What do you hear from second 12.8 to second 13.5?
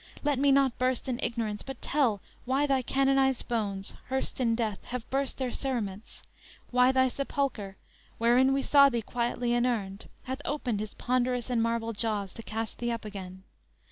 up again.